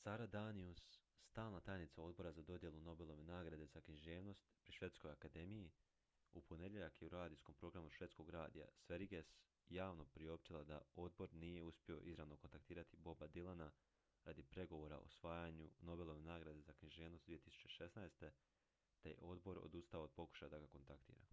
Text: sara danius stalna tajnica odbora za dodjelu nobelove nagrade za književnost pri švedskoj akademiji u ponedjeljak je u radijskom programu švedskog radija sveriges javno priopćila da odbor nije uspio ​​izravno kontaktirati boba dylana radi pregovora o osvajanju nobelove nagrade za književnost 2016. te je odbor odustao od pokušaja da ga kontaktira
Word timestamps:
sara 0.00 0.26
danius 0.34 0.82
stalna 1.28 1.60
tajnica 1.68 2.02
odbora 2.02 2.32
za 2.32 2.42
dodjelu 2.42 2.80
nobelove 2.80 3.24
nagrade 3.30 3.66
za 3.72 3.80
književnost 3.86 4.44
pri 4.62 4.72
švedskoj 4.72 5.12
akademiji 5.12 5.72
u 6.32 6.42
ponedjeljak 6.42 7.00
je 7.02 7.06
u 7.06 7.08
radijskom 7.08 7.54
programu 7.54 7.90
švedskog 7.90 8.30
radija 8.30 8.66
sveriges 8.76 9.32
javno 9.68 10.04
priopćila 10.04 10.62
da 10.64 10.80
odbor 10.96 11.34
nije 11.34 11.62
uspio 11.64 12.00
​​izravno 12.00 12.36
kontaktirati 12.36 12.96
boba 12.96 13.28
dylana 13.28 13.70
radi 14.24 14.42
pregovora 14.54 14.98
o 14.98 15.08
osvajanju 15.10 15.70
nobelove 15.80 16.20
nagrade 16.20 16.60
za 16.62 16.72
književnost 16.72 17.28
2016. 17.28 18.30
te 19.02 19.08
je 19.10 19.18
odbor 19.20 19.58
odustao 19.62 20.02
od 20.02 20.12
pokušaja 20.20 20.48
da 20.48 20.58
ga 20.58 20.66
kontaktira 20.78 21.26